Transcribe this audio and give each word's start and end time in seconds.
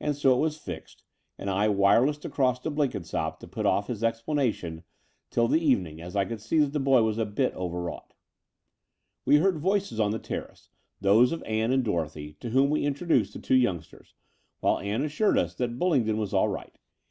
And 0.00 0.16
so 0.16 0.34
it 0.34 0.40
was 0.40 0.56
fixed: 0.56 1.04
and 1.36 1.50
I 1.50 1.68
"wirelessed" 1.68 2.24
across 2.24 2.58
to 2.60 2.70
Blenkinsopp 2.70 3.38
to 3.40 3.46
put 3.46 3.66
off 3.66 3.86
his 3.86 4.02
explanation 4.02 4.82
till 5.28 5.46
the 5.46 5.60
evening, 5.62 6.00
as 6.00 6.16
I 6.16 6.24
could 6.24 6.40
see 6.40 6.58
that 6.60 6.72
the 6.72 6.80
boy 6.80 7.02
was 7.02 7.18
a 7.18 7.26
bit 7.26 7.52
over 7.52 7.82
wrought. 7.82 8.14
VII 8.16 8.16
We 9.26 9.36
heard 9.42 9.58
voices 9.58 10.00
on 10.00 10.10
the 10.12 10.18
terrace, 10.18 10.70
those 11.02 11.32
of 11.32 11.42
Ann 11.42 11.70
and 11.70 11.84
Dorothy, 11.84 12.32
to 12.40 12.48
whom 12.48 12.70
we 12.70 12.86
introduced 12.86 13.34
the 13.34 13.38
two 13.38 13.56
youngsters, 13.56 14.14
while 14.60 14.78
Ann 14.78 15.02
assured 15.04 15.36
us 15.36 15.54
that 15.56 15.78
Bullingdon 15.78 16.16
was 16.16 16.32
all 16.32 16.48
right. 16.48 16.78